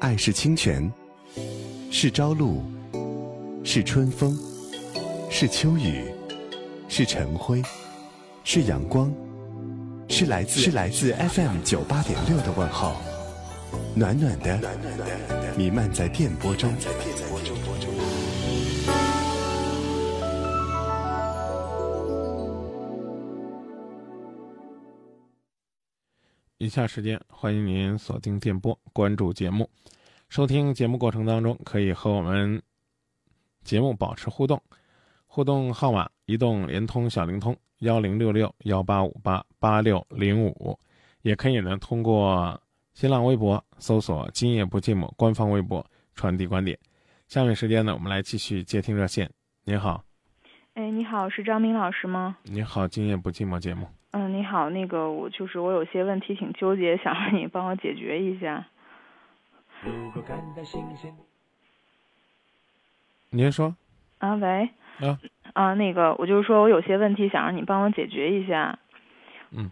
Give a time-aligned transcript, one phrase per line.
[0.00, 0.90] 爱是清泉，
[1.90, 2.62] 是朝露，
[3.62, 4.34] 是春风，
[5.28, 6.06] 是秋雨，
[6.88, 7.62] 是晨辉，
[8.42, 9.12] 是阳光，
[10.08, 12.94] 是来自是来自 FM 九八点六的问候，
[13.94, 14.58] 暖暖的，
[15.54, 16.72] 弥漫在电波中。
[26.62, 29.66] 以下时间，欢迎您锁定电波，关注节目。
[30.28, 32.60] 收听节目过程当中，可以和我们
[33.64, 34.62] 节目保持互动。
[35.26, 40.78] 互动号码：移动、联通、小灵通幺零六六幺八五八八六零五，
[41.22, 42.60] 也可以呢通过
[42.92, 45.82] 新浪微博搜索“今夜不寂寞”官方微博
[46.14, 46.78] 传递观点。
[47.26, 49.30] 下面时间呢，我们来继续接听热线。
[49.64, 50.04] 您好，
[50.74, 52.36] 哎，你好，是张明老师吗？
[52.42, 53.88] 你好，今夜不寂寞节目。
[54.12, 58.66] 嗯，你好，那个我就是我有些问题挺纠结，想让你帮我解决一下。
[63.30, 63.76] 您说。
[64.18, 64.68] 啊，喂。
[65.00, 65.18] 啊。
[65.52, 68.78] 啊，那个我就是说我有些问题想让你帮我解决一下。
[69.52, 69.70] 嗯。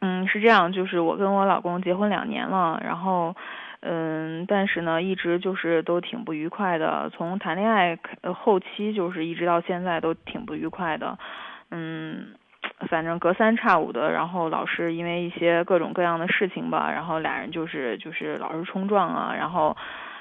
[0.00, 3.34] 嗯，是这样，就是我跟我老公结婚两年了，然后，
[3.80, 7.98] 嗯，但是呢，一直就是都挺不愉快的，从谈恋爱
[8.34, 11.18] 后期就是一直到现在都挺不愉快的，
[11.72, 12.36] 嗯。
[12.88, 19.74] 反正隔三差五的，然后老是因为一些各种各样的事情吧，然后俩人就是就是老是冲撞啊，然后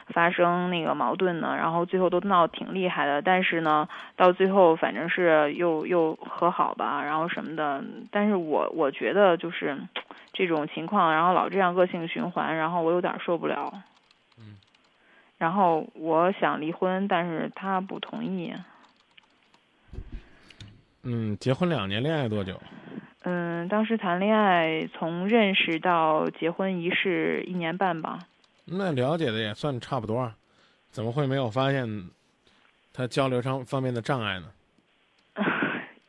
[0.08, 3.22] 发生那个矛盾呢，然后最后都闹挺厉害的。
[3.22, 7.84] 但是呢，到最后反正是又又和好吧，然后什么的。
[8.10, 9.78] 但是我我觉得就是
[10.32, 13.74] 这种情况，然后老这样恶性循环，然后我有点受不了。
[14.38, 14.56] 嗯。
[15.38, 18.54] 然后我想离婚，但是他不同意。
[21.08, 22.60] 嗯，结婚两年，恋爱多久？
[23.24, 28.20] 嗯，当时谈恋爱从认识到结婚仪式一年半吧。
[28.66, 30.32] 那了解的也算差不多，
[30.90, 31.88] 怎么会没有发现
[32.92, 34.48] 他交流上方面的障碍呢？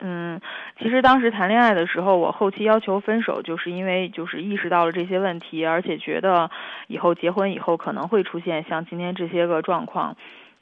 [0.00, 0.40] 嗯，
[0.78, 6.50] 其实当时谈恋爱的时候，我后期要求分手，就是因为就是意识到了这些问题，而且觉得
[6.86, 10.16] 以后结婚以后可能会出现像今天这些个状况，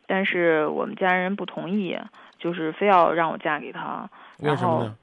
[0.06, 1.98] 但是我们家人不同意，
[2.38, 4.08] 就是非要让我嫁给他。
[4.38, 4.96] 为什么呢？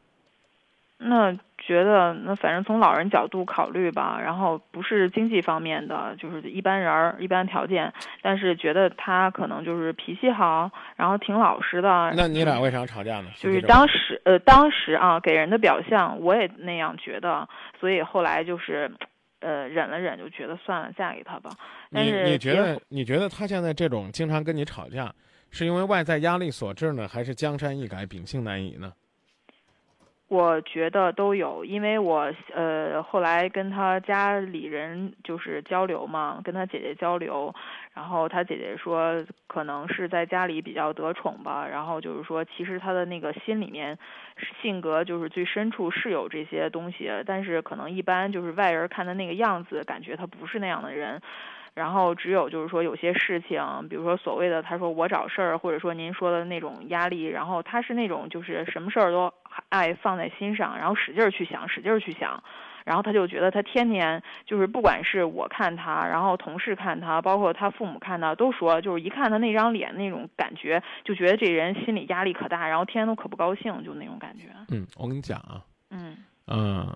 [1.03, 7.91] 那觉得那反正从老人角度考虑吧，然后不是经济方面的，就是一般人儿一般条件，
[8.21, 12.13] 但是觉得他可能就是脾气好，然后挺老实的。
[12.15, 13.29] 那你俩为啥吵架呢？
[13.35, 18.91] 就是当时呃当时啊给人的表象我也那样觉得，所以后来就是
[19.41, 21.51] 呃忍了忍，就觉得算了，嫁给他吧。
[21.89, 25.13] 你你觉得你觉得他现在这种经常跟你吵架，
[25.49, 28.91] 是因为外在压力所致呢，还是江山易改，秉性难移呢？
[30.31, 37.53] 我觉得都有，因为我呃后来跟他家里人就是交流嘛，跟他姐姐交流，
[37.93, 43.99] 然后他姐姐说可能是在家里比较得宠吧，然后就是说其实他的那个心里面
[44.61, 51.21] 性格就是最深处是有这些东西，但是可能一般就是外人看的那个样子，感觉他不是那样的人。
[51.73, 59.33] 然后只有就是说有些事情，比如说所谓的他说我找事儿，或者说您说的那种压力，然后他是那种就是什么事儿都
[59.69, 62.43] 爱放在心上，然后使劲儿去想，使劲儿去想，
[62.83, 74.47] 然后他就觉得他天天就是不管是我看他，然后同事看他，包括他父母看他，都说就是一看他那张脸那种感觉，就觉得这人心里压力可大，然后天天都可不高兴，就那种感觉。
[74.69, 76.17] 嗯，我跟你讲啊，嗯
[76.47, 76.93] 嗯，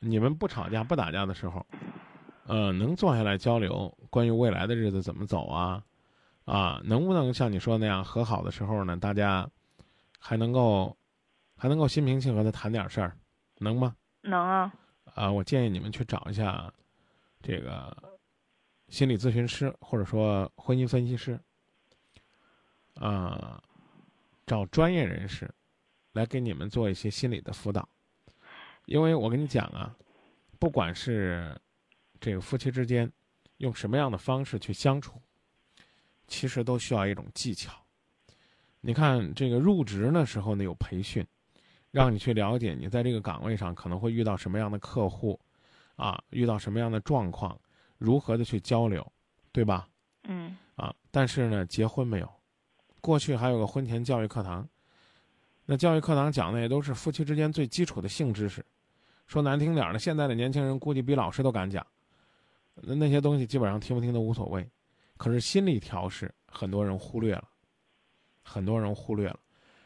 [0.00, 1.66] 你们不吵架不打架的时候。
[2.48, 5.84] 呃，能坐下来交流关于未来的日子怎么走啊？
[6.46, 8.96] 啊，能不能像你说那样和好的时候呢？
[8.96, 9.46] 大家
[10.18, 10.96] 还能够
[11.58, 13.14] 还能够心平气和的谈点事儿，
[13.58, 13.94] 能吗？
[14.22, 14.72] 能啊。
[15.14, 16.72] 啊，我建议你们去找一下
[17.42, 17.94] 这个
[18.88, 21.38] 心理咨询师或者说婚姻分析师，
[22.94, 23.62] 啊，
[24.46, 25.54] 找专业人士
[26.14, 27.86] 来给你们做一些心理的辅导，
[28.86, 29.94] 因为我跟你讲啊，
[30.58, 31.54] 不管是。
[32.20, 33.10] 这个夫妻之间
[33.58, 35.20] 用什么样的方式去相处，
[36.26, 37.72] 其实都需要一种技巧。
[38.80, 41.26] 你看，这个入职的时候呢有培训，
[41.90, 45.38] 让你去了解你在这个岗位上可能会遇到什么样的客户，
[45.96, 47.60] 啊，遇到什么样的状况，
[47.98, 49.04] 如何的去交流，
[49.52, 49.88] 对吧？
[50.24, 50.56] 嗯。
[50.76, 52.32] 啊，但是呢，结婚没有，
[53.00, 54.68] 过去还有个婚前教育课堂，
[55.66, 58.64] 那教育课堂讲的也都是夫妻之间最基础的性知识。
[59.26, 61.84] 说难听点儿的，现在的年轻人估计比老师都敢讲。
[62.82, 64.68] 那那些东西基本上听不听都无所谓，
[65.16, 67.48] 可是心理调试很多人忽略了，
[68.42, 69.38] 很多人忽略了，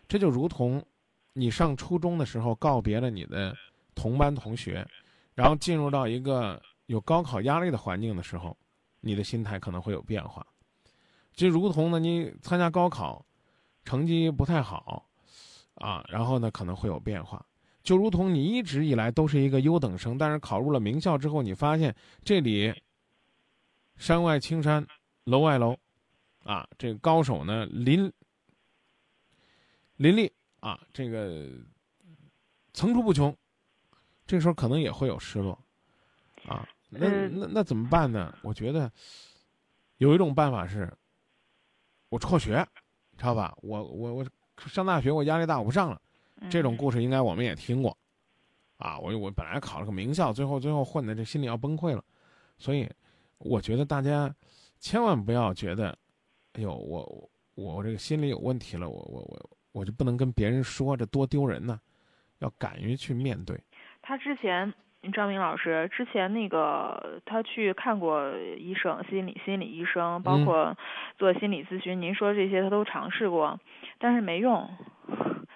[0.09, 0.85] 这就如同
[1.33, 3.57] 你上初中的时候告别了你的
[3.95, 4.87] 同班同学，
[5.35, 8.57] 然后进入到一个有高考压力的环境的时候，
[9.01, 10.47] 你的心态可能会有变化。
[11.33, 13.25] 就如同呢，你参加高考，
[13.85, 15.09] 成绩不太好，
[15.77, 17.45] 啊，然后呢可能会有变化。
[17.83, 21.95] 就如同你一直以来都是一个优等生，但是考入了名校之后，你发现
[22.25, 22.73] 这里
[23.97, 24.87] 山外青山，
[25.25, 25.77] 楼外楼，
[26.45, 28.13] 啊，这个高手呢林
[29.97, 31.49] 林立啊，这个
[32.73, 33.37] 层出不穷，
[34.27, 35.59] 这时候可能也会有失落，
[36.47, 38.33] 啊，那那那怎么办呢？
[38.43, 38.91] 我觉得
[39.99, 40.93] 有一种办法是，
[42.09, 42.67] 我辍学，
[43.17, 43.57] 知道吧？
[43.61, 44.27] 我我我
[44.57, 46.01] 上大学，我压力大，我不上了。
[46.51, 47.97] 这种故事应该我们也听过，
[48.79, 52.03] 啊，我我本来考了个名校，最后最后混的这心里要崩溃了，
[52.59, 52.89] 所以
[53.39, 54.35] 我觉得大家
[54.79, 55.97] 千万不要觉得，
[56.55, 61.81] 哎呦，我我我这个心理有问题了，我我我我就不能跟别人说，这多丢人呢，
[62.39, 63.59] 要敢于去面对。
[64.01, 64.73] 他之前。
[65.13, 70.79] 张明老师之前那个，他去看过医生，心理心理医生，包括
[71.19, 72.01] 做心理咨询。
[72.01, 73.59] 您说这些他都尝试过，
[73.99, 74.71] 但是没用，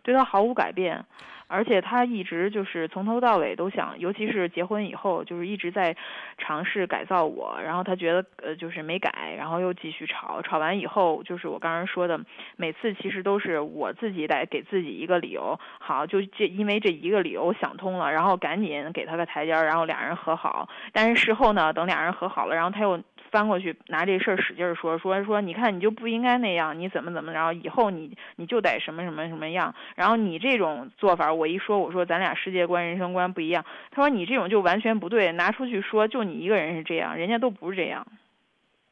[0.07, 1.05] 对他毫无改变。
[1.49, 5.97] 而且他一直就是从头到尾都想，尤其是结婚以后，就是一直在
[6.39, 7.57] 尝试改造我。
[7.63, 10.43] 然后他觉得呃就是没改，然后又继续吵。
[10.43, 12.21] 吵完以后，就是我刚才说的，
[12.57, 15.57] 每次其实都是我自己得给自己一个理由。
[15.79, 20.69] 好，就这因为这一个理由想通了，然后赶紧给他个台阶儿，然后俩人和好。
[20.93, 23.01] 但是事后呢，等俩人和好了，然后他又。
[23.31, 29.75] 翻过去拿这事儿使劲说说说，你看你就不应该那样，你怎么怎么着，以后你你就得什么什么什么样。
[29.95, 38.07] 然后你这种做法，我一说我说咱俩世界观、人生观不一样，他说你这种就完全不对，拿出去说就你一个人是这样，人家都不是这样。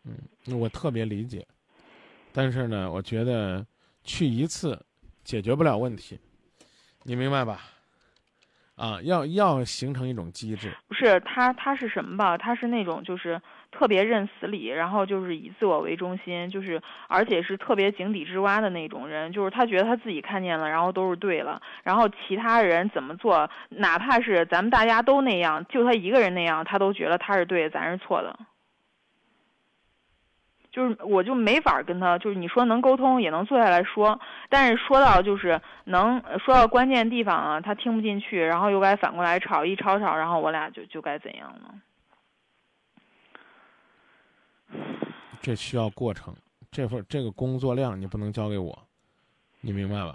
[0.04, 1.46] 嗯，我特别理解，
[2.32, 3.64] 但是呢，我觉得
[4.02, 4.78] 去一次
[5.22, 6.18] 解决不了问题，
[7.04, 7.60] 你明白吧？
[8.76, 10.72] 啊，要要形成一种机制。
[10.88, 12.36] 不是他，他是什么吧？
[12.36, 13.40] 他是那种就是
[13.70, 19.32] 特别认死理，然后就是以自我为中心，就是而且是特别井底之蛙的那种人。
[19.32, 28.36] 就是他觉得他自己看见了，然后都是对了，然后其他人怎么做，哪怕是咱们大家都那样，就他一个人那样，他都觉得他是对，咱是错的。
[30.74, 34.18] 就是我就没法跟他，就是你说能沟通也能坐下来说，
[34.48, 41.72] 但是说到就是能说到关键地方啊，他听不进去，然后又该反过来吵，一吵吵，然后我俩就就该怎样呢？
[45.40, 46.34] 这需要过程，
[46.72, 48.76] 这份这个工作量你不能交给我，
[49.60, 50.14] 你明白吧？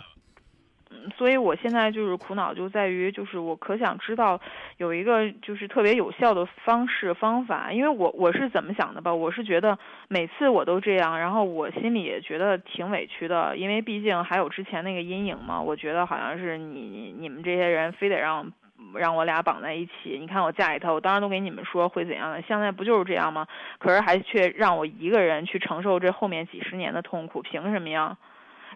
[1.18, 4.40] 所以我现在就是苦恼，就在于就是我可想知道
[4.78, 9.13] 有一个就是特别有效的方式方法，因为我我是怎么想的吧？
[9.13, 15.62] 我是觉得每次我都这样，然后我心里也觉得挺委屈的，因为毕竟还有之前那个阴影嘛。
[15.62, 18.52] 我觉得好像是你你们这些人非得让
[18.94, 20.18] 让我俩绑在一起。
[20.19, 23.48] 你看我嫁给他，我当然都给你们说会怎样的，现在不就是这样吗？
[23.78, 28.18] 可是还却让我一个人去承受这后面几十年的痛苦，凭什么呀？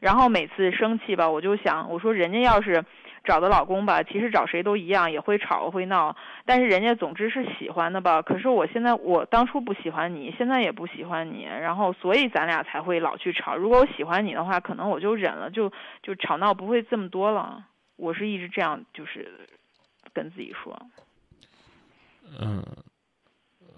[0.04, 2.84] 然后每次生气吧，我就想，我说人家要是
[3.24, 6.14] 找的老公吧，其实找谁都一样，也会吵会闹，
[6.46, 8.22] 但是人家总之是喜欢的吧。
[8.22, 13.56] 可是我现在我当初不喜欢你，现在也不喜欢你，然后所以咱俩才会老去吵。
[13.56, 15.72] 如果我喜欢你的话，可能我就忍了，就
[16.02, 17.66] 就吵闹不会这么多了。
[17.96, 19.48] 我是一直这样，就是
[20.12, 20.78] 跟自己说。
[22.42, 22.62] 嗯，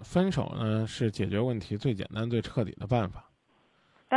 [0.02, 3.25] 分手呢是解决问题最简单、最彻底的办法。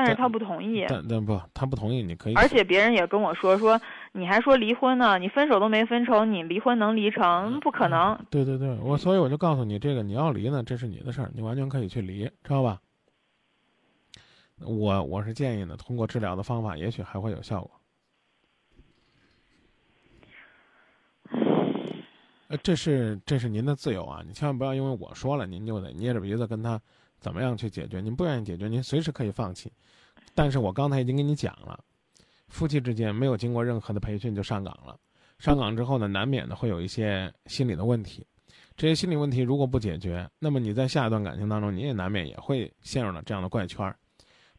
[0.01, 2.33] 但是他不同意，但但不，他不同意，你可以。
[2.35, 3.79] 而且别人也跟我说说，
[4.13, 5.19] 你还说离婚呢？
[5.19, 7.59] 你分手都没分成，你离婚能离成？
[7.59, 8.17] 不可能。
[8.29, 12.79] 对对对，我所以我就告诉你，这个你要离呢，这是你的事儿，你完全可以去离，知道吧？
[14.59, 17.71] 我我是建议呢，通过治疗的方法，也许还会有效果。
[22.47, 26.79] 呃，这是这是您的自由啊，你千万不要因为我说了，您就得捏着鼻子跟他。
[27.19, 28.01] 怎么样去解决？
[28.01, 29.71] 您不愿意解决，您随时可以放弃。
[30.33, 31.79] 但是我刚才已经跟你讲了，
[32.47, 34.97] 夫妻之间没有经过任何的培训就上岗了，
[35.37, 38.25] 上岗之后呢，难免的会有一些心理的问题。
[38.75, 43.97] 这些心理问题如果不解决，那么你在下一段感情当中，你也难免也会陷入了这样的怪圈儿。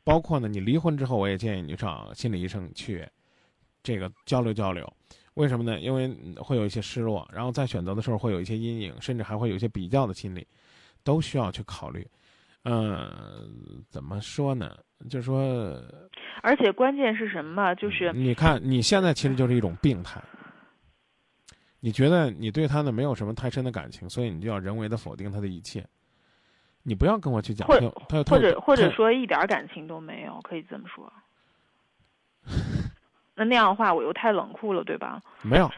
[0.04, 3.08] 包括呢，你离婚之后，我也建议你找心理医生去
[3.82, 4.86] 这个交流交流。
[5.34, 5.80] 为什么呢？
[5.80, 10.46] 因为会有一些失落，然后在选择的时候会有一些阴影，甚至还会有一些比较的心理，
[11.02, 12.06] 都需要去考虑。
[12.64, 14.76] 嗯，怎么说呢？
[15.08, 15.82] 就说，
[16.42, 17.74] 而且关键是什么？
[17.76, 20.22] 就是你看，你现在其实就是一种病态。
[21.80, 25.82] 你觉得你对他呢没有什么太深的感情，所以你就要人为的否定他的一切。
[26.82, 31.10] 你不要跟我去讲，他他或者或者说一点感情都没有，可以这么说。
[33.34, 35.22] 那那样的话，我又太冷酷了，对吧？
[35.42, 35.70] 没有，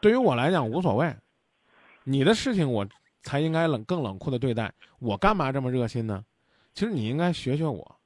[0.00, 1.14] 对于我来讲无所谓。
[2.02, 2.84] 你的事情我。
[3.22, 6.24] 才应该冷更冷酷的对待我，干嘛这么热心呢？
[6.74, 8.00] 其实你应该学学我。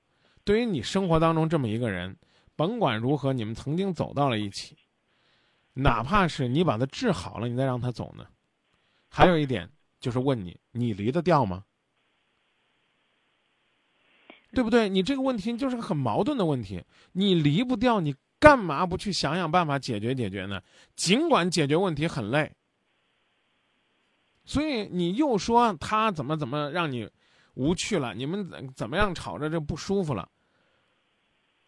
[0.44, 2.16] 对于你生活当中这么一个人，
[2.54, 4.76] 甭管如何，你们曾经走到了一起，
[5.74, 8.26] 哪怕是你把他治好了，你再让他走呢？
[9.08, 9.68] 还有一点
[9.98, 11.64] 就是问你，你离得掉吗？
[14.52, 14.88] 对不对？
[14.88, 16.82] 你这个问题就是个很矛盾的问题。
[17.12, 20.62] 你离不掉，你干嘛不去想想办法解决解决呢？
[20.94, 22.52] 尽管解决问题很累，
[24.46, 27.06] 所以你又说他怎么怎么让你
[27.54, 28.14] 无趣了？
[28.14, 30.26] 你们怎怎么样吵着这不舒服了？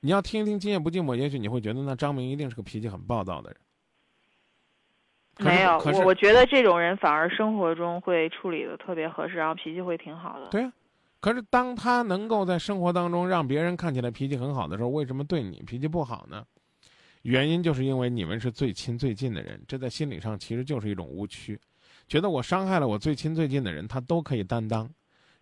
[0.00, 3.60] 你要听一听《今夜不寂寞》，也许你会觉得那张明一定是个脾气很暴躁的人。
[5.40, 10.48] 没有，我我觉得这种人反而生活中会处理的特别合适，然后脾气会挺好的。
[10.48, 10.72] 对呀、
[11.20, 16.44] 可是当他能够在生活当中让别人看起来脾气很好的时候，为什么对你脾气不好呢？
[17.22, 21.60] 原因就是因为你们是最亲最近的人，这在心理上其实就是一种误区，
[22.08, 24.88] 觉得我伤害了我最亲最近的人，他都可以担当。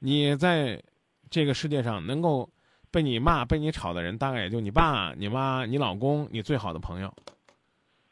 [0.01, 0.83] 你在
[1.31, 2.51] 这个世界上能够
[2.91, 7.13] 被你骂、被你吵的人，大概也就你爸、你妈、你老公、你最好的朋友。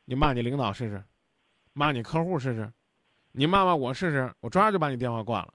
[0.05, 1.03] 你骂你领导试试，
[1.73, 2.71] 骂你客户试试，
[3.33, 5.55] 你骂骂我试试，我抓就把你电话挂了。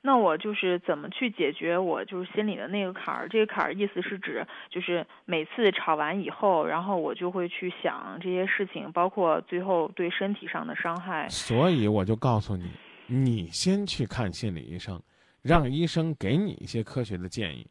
[0.00, 3.28] 那我就是怎么去解决我就是心里的那个坎儿？
[3.28, 11.28] 这个坎儿意思是指就是每次吵完以后，然后我就会去想这些事情，包括最后对身体上的伤害。
[11.28, 12.70] 所以我就告诉你，
[13.06, 15.02] 你先去看心理医生，
[15.42, 17.66] 让医生给你一些科学的建议，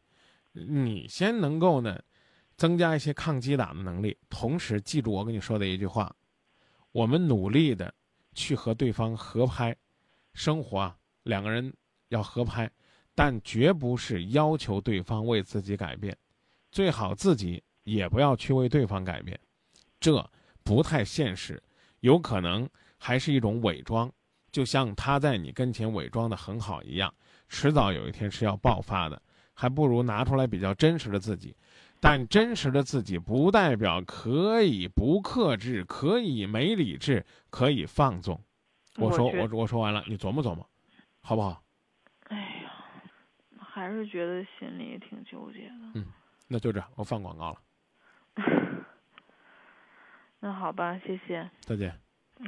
[0.52, 1.98] 你先能够呢
[2.56, 6.14] 增加一些抗击打的能力，同时记住我跟你说的一句话：
[6.92, 7.94] 我们努力的
[8.34, 9.74] 去和对方合拍，
[10.34, 11.72] 生活啊，两个人
[12.08, 12.70] 要合拍，
[13.14, 16.16] 但绝不是要求对方为自己改变，
[16.70, 19.38] 最好自己也不要去为对方改变，
[19.98, 20.30] 这
[20.62, 21.62] 不太现实，
[22.00, 24.10] 有可能还是一种伪装，
[24.50, 27.12] 就像他在你跟前伪装的很好一样，
[27.48, 29.20] 迟早有一天是要爆发的，
[29.54, 31.56] 还不如拿出来比较真实的自己。
[32.00, 38.40] 但真实的自己不代表可以不克制，可以没理智，可以放纵。
[38.98, 40.64] 我说我我说完了，你琢磨琢磨，
[41.20, 41.60] 好不好？
[43.78, 45.74] 还是觉得心里挺纠结的。
[45.94, 46.04] 嗯
[46.48, 47.58] 那就这样，我放广告了，
[50.40, 51.48] 那好吧，谢谢。
[51.60, 51.94] 再见。
[52.38, 52.46] 嗯。